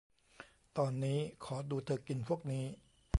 [0.77, 2.65] ตอนนี้ขอดูเธอกินพวกนี้